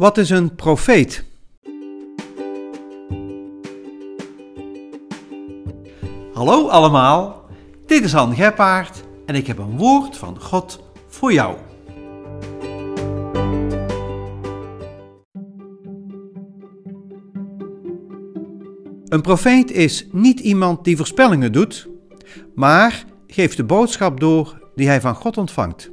[0.00, 1.24] Wat is een profeet?
[6.32, 7.44] Hallo allemaal,
[7.86, 11.56] dit is Han Geppaard en ik heb een woord van God voor jou.
[19.08, 21.88] Een profeet is niet iemand die voorspellingen doet,
[22.54, 25.90] maar geeft de boodschap door die hij van God ontvangt.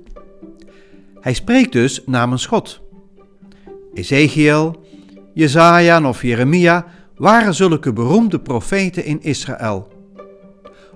[1.19, 2.86] Hij spreekt dus namens God.
[3.97, 4.75] Ezekiel,
[5.33, 9.87] Jezaja of Jeremia waren zulke beroemde profeten in Israël.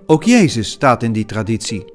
[0.06, 1.86] Ook Jezus staat in die traditie.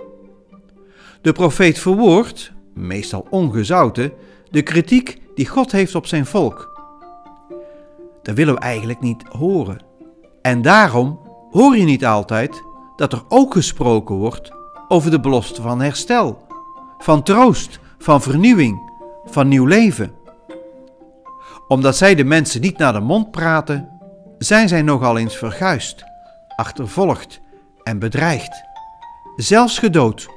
[1.23, 4.13] De profeet verwoordt, meestal ongezouten,
[4.51, 6.75] de kritiek die God heeft op zijn volk.
[8.23, 9.81] Dat willen we eigenlijk niet horen.
[10.43, 11.21] En daarom
[11.51, 12.63] hoor je niet altijd
[12.97, 14.53] dat er ook gesproken wordt
[14.89, 16.47] over de belofte van herstel,
[16.99, 18.91] van troost, van vernieuwing,
[19.25, 20.16] van nieuw leven.
[21.69, 23.89] Omdat zij de mensen niet naar de mond praten,
[24.39, 26.05] zijn zij nogal eens verguisd,
[26.57, 27.41] achtervolgd
[27.83, 28.65] en bedreigd,
[29.37, 30.29] zelfs gedood.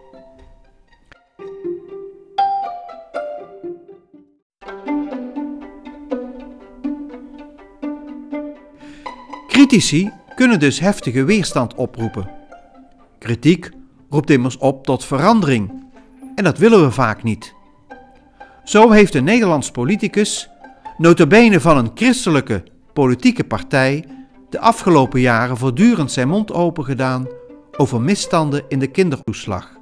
[9.47, 12.29] Critici kunnen dus heftige weerstand oproepen.
[13.19, 13.69] Kritiek
[14.09, 15.87] roept immers op tot verandering
[16.35, 17.53] en dat willen we vaak niet.
[18.63, 20.49] Zo heeft een Nederlands politicus,
[20.99, 24.05] notabene van een christelijke politieke partij,
[24.49, 27.27] de afgelopen jaren voortdurend zijn mond open gedaan
[27.77, 29.77] over misstanden in de kindertoeslag.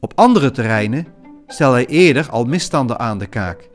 [0.00, 1.06] Op andere terreinen
[1.46, 3.68] stelde hij eerder al misstanden aan de kaak.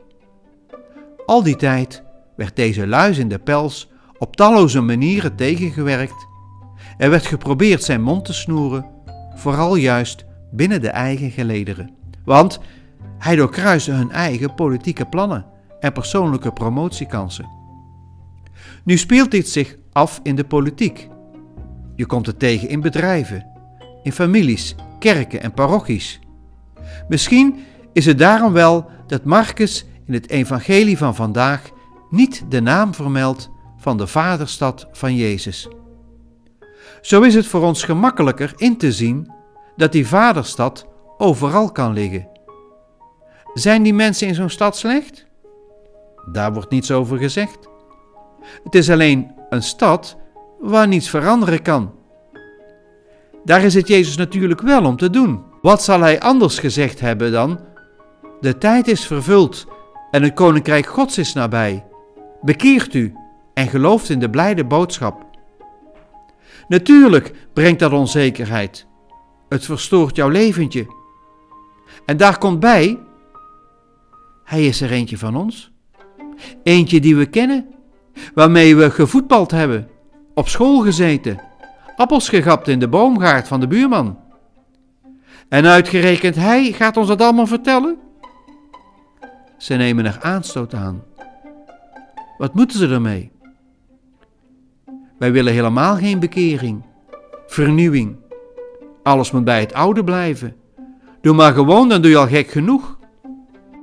[1.26, 2.02] Al die tijd
[2.36, 6.26] werd deze luis in de pels op talloze manieren tegengewerkt.
[6.98, 8.86] Er werd geprobeerd zijn mond te snoeren,
[9.34, 11.94] vooral juist binnen de eigen gelederen.
[12.24, 12.60] Want
[13.18, 17.48] hij doorkruiste hun eigen politieke plannen en persoonlijke promotiekansen.
[18.84, 21.08] Nu speelt dit zich af in de politiek.
[21.96, 23.46] Je komt het tegen in bedrijven,
[24.02, 26.20] in families, kerken en parochies.
[27.08, 27.56] Misschien
[27.92, 31.70] is het daarom wel dat Marcus in het evangelie van vandaag
[32.10, 35.68] niet de naam vermeldt van de vaderstad van Jezus.
[37.00, 39.32] Zo is het voor ons gemakkelijker in te zien
[39.76, 40.86] dat die vaderstad
[41.18, 42.28] overal kan liggen.
[43.54, 45.27] Zijn die mensen in zo'n stad slecht?
[46.32, 47.68] Daar wordt niets over gezegd.
[48.64, 50.16] Het is alleen een stad
[50.60, 51.92] waar niets veranderen kan.
[53.44, 55.42] Daar is het Jezus natuurlijk wel om te doen.
[55.62, 57.60] Wat zal hij anders gezegd hebben dan?
[58.40, 59.66] De tijd is vervuld
[60.10, 61.86] en het koninkrijk Gods is nabij.
[62.40, 63.14] Bekeert u
[63.54, 65.26] en gelooft in de blijde boodschap.
[66.68, 68.86] Natuurlijk brengt dat onzekerheid.
[69.48, 70.86] Het verstoort jouw leventje.
[72.06, 72.98] En daar komt bij,
[74.44, 75.72] hij is er eentje van ons.
[76.62, 77.66] Eentje die we kennen,
[78.34, 79.88] waarmee we gevoetbald hebben,
[80.34, 81.40] op school gezeten,
[81.96, 84.18] appels gegapt in de boomgaard van de buurman.
[85.48, 87.98] En uitgerekend hij gaat ons dat allemaal vertellen?
[89.56, 91.02] Ze nemen er aanstoot aan.
[92.38, 93.30] Wat moeten ze ermee?
[95.18, 96.82] Wij willen helemaal geen bekering,
[97.46, 98.16] vernieuwing.
[99.02, 100.56] Alles moet bij het oude blijven.
[101.20, 102.98] Doe maar gewoon, dan doe je al gek genoeg.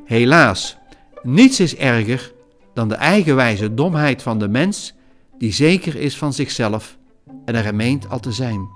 [0.05, 0.77] Helaas,
[1.23, 2.33] niets is erger
[2.75, 4.93] dan de eigenwijze domheid van de mens
[5.37, 6.97] die zeker is van zichzelf
[7.45, 8.67] en er meent al te zijn.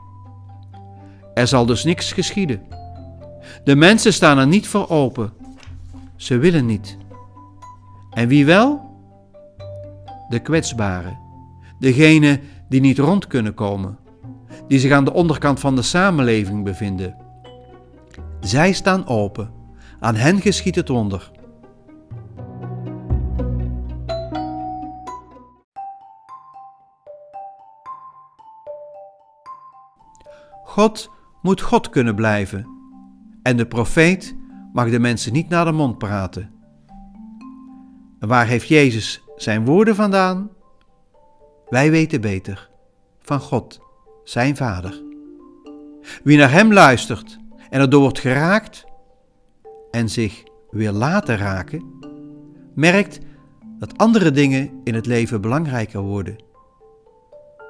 [1.33, 2.61] Er zal dus niks geschieden.
[3.63, 5.33] De mensen staan er niet voor open.
[6.15, 6.97] Ze willen niet.
[8.11, 8.87] En wie wel?
[10.29, 11.19] De kwetsbaren,
[11.79, 12.39] degene
[12.69, 13.97] die niet rond kunnen komen,
[14.67, 17.15] die zich aan de onderkant van de samenleving bevinden.
[18.39, 19.51] Zij staan open,
[19.99, 21.31] aan hen geschiet het wonder.
[30.79, 32.67] God moet God kunnen blijven
[33.43, 34.35] en de profeet
[34.73, 36.51] mag de mensen niet naar de mond praten.
[38.19, 40.49] En waar heeft Jezus zijn woorden vandaan?
[41.69, 42.69] Wij weten beter,
[43.21, 43.79] van God,
[44.23, 45.03] zijn Vader.
[46.23, 47.37] Wie naar Hem luistert
[47.69, 48.85] en erdoor wordt geraakt
[49.91, 51.99] en zich weer laten raken,
[52.75, 53.19] merkt
[53.79, 56.43] dat andere dingen in het leven belangrijker worden.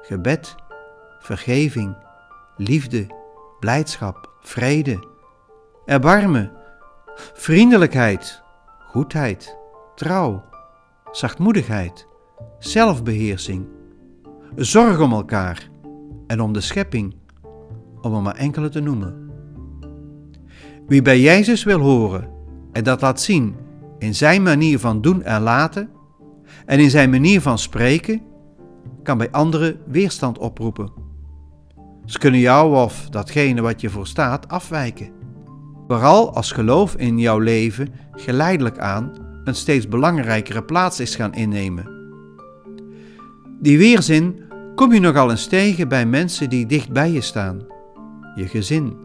[0.02, 0.54] Gebed,
[1.18, 2.08] vergeving,
[2.60, 3.06] liefde,
[3.60, 5.04] blijdschap, vrede,
[5.84, 6.52] erbarmen,
[7.34, 8.42] vriendelijkheid,
[8.88, 9.56] goedheid,
[9.94, 10.44] trouw,
[11.10, 12.06] zachtmoedigheid,
[12.58, 13.66] zelfbeheersing,
[14.56, 15.68] zorg om elkaar
[16.26, 17.14] en om de schepping,
[18.00, 19.30] om er maar enkele te noemen.
[20.86, 22.28] Wie bij Jezus wil horen
[22.72, 23.56] en dat laat zien
[23.98, 25.90] in zijn manier van doen en laten
[26.66, 28.22] en in zijn manier van spreken
[29.02, 31.00] kan bij anderen weerstand oproepen.
[32.10, 35.12] Ze kunnen jou of datgene wat je voor staat afwijken.
[35.86, 39.12] Vooral als geloof in jouw leven geleidelijk aan
[39.44, 41.90] een steeds belangrijkere plaats is gaan innemen.
[43.60, 44.40] Die weerzin
[44.74, 47.66] kom je nogal eens tegen bij mensen die dicht bij je staan.
[48.34, 48.96] Je gezin,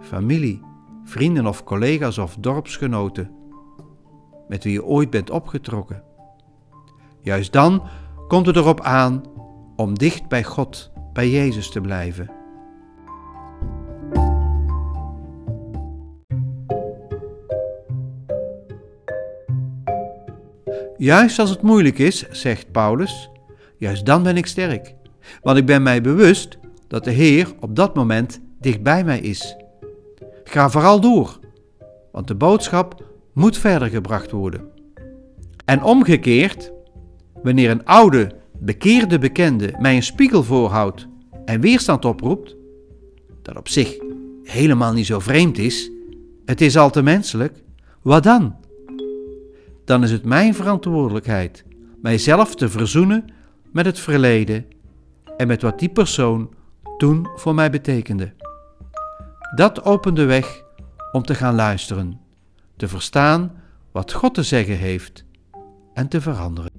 [0.00, 0.60] familie,
[1.04, 3.30] vrienden of collega's of dorpsgenoten,
[4.48, 6.02] met wie je ooit bent opgetrokken.
[7.20, 7.82] Juist dan
[8.28, 9.22] komt het erop aan
[9.76, 12.40] om dicht bij God, bij Jezus te blijven.
[21.02, 23.30] Juist als het moeilijk is, zegt Paulus,
[23.76, 24.94] juist dan ben ik sterk.
[25.40, 26.58] Want ik ben mij bewust
[26.88, 29.56] dat de Heer op dat moment dicht bij mij is.
[30.44, 31.38] Ga vooral door,
[32.12, 34.68] want de boodschap moet verder gebracht worden.
[35.64, 36.72] En omgekeerd,
[37.42, 41.06] wanneer een oude, bekeerde bekende mij een spiegel voorhoudt
[41.44, 42.56] en weerstand oproept,
[43.42, 43.96] dat op zich
[44.42, 45.90] helemaal niet zo vreemd is,
[46.44, 47.62] het is al te menselijk,
[48.02, 48.61] wat dan?
[49.92, 51.64] Dan is het mijn verantwoordelijkheid
[52.02, 53.24] mijzelf te verzoenen
[53.72, 54.66] met het verleden
[55.36, 56.54] en met wat die persoon
[56.96, 58.32] toen voor mij betekende.
[59.54, 60.62] Dat opent de weg
[61.12, 62.20] om te gaan luisteren,
[62.76, 65.24] te verstaan wat God te zeggen heeft
[65.94, 66.70] en te veranderen.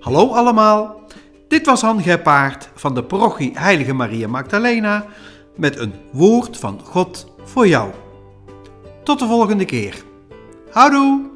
[0.00, 1.00] Hallo allemaal,
[1.48, 5.06] dit was Han Gepaard van de parochie Heilige Maria Magdalena
[5.56, 7.90] met een woord van God voor jou.
[9.02, 10.04] Tot de volgende keer.
[10.70, 11.35] Houdoe!